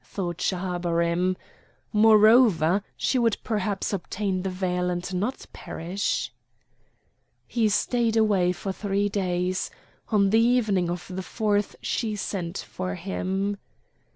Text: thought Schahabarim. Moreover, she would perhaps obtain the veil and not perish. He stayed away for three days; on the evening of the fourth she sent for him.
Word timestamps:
thought 0.03 0.39
Schahabarim. 0.41 1.37
Moreover, 1.93 2.81
she 2.97 3.19
would 3.19 3.37
perhaps 3.43 3.93
obtain 3.93 4.41
the 4.41 4.49
veil 4.49 4.89
and 4.89 5.13
not 5.13 5.45
perish. 5.53 6.33
He 7.45 7.69
stayed 7.69 8.17
away 8.17 8.51
for 8.51 8.71
three 8.71 9.09
days; 9.09 9.69
on 10.09 10.31
the 10.31 10.41
evening 10.41 10.89
of 10.89 11.05
the 11.07 11.21
fourth 11.21 11.75
she 11.83 12.15
sent 12.15 12.57
for 12.57 12.95
him. 12.95 13.57